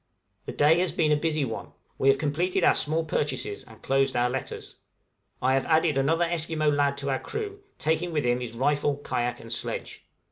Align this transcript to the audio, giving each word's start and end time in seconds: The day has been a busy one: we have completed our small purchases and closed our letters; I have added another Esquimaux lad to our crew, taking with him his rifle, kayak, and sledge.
The 0.47 0.51
day 0.51 0.79
has 0.79 0.91
been 0.91 1.11
a 1.11 1.15
busy 1.15 1.45
one: 1.45 1.73
we 1.99 2.07
have 2.07 2.17
completed 2.17 2.63
our 2.63 2.73
small 2.73 3.05
purchases 3.05 3.63
and 3.65 3.83
closed 3.83 4.15
our 4.15 4.31
letters; 4.31 4.77
I 5.43 5.53
have 5.53 5.67
added 5.67 5.95
another 5.95 6.25
Esquimaux 6.25 6.71
lad 6.71 6.97
to 6.97 7.11
our 7.11 7.19
crew, 7.19 7.59
taking 7.77 8.11
with 8.11 8.23
him 8.25 8.39
his 8.39 8.53
rifle, 8.55 8.97
kayak, 8.97 9.39
and 9.39 9.53
sledge. 9.53 10.03